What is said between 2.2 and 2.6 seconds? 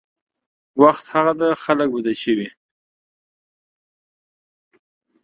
شوي